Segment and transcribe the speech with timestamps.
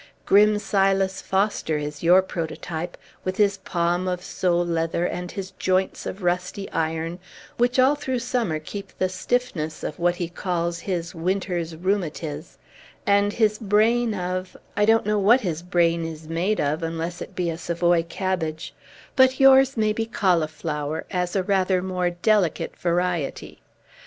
[0.25, 6.07] Grim Silas Foster is your prototype, with his palm of sole leather, and his joints
[6.07, 7.19] of rusty iron
[7.59, 12.57] (which all through summer keep the stiffness of what he calls his winter's rheumatize),
[13.05, 17.35] and his brain of I don't know what his brain is made of, unless it
[17.35, 18.73] be a Savoy cabbage;
[19.15, 23.61] but yours may be cauliflower, as a rather more delicate variety.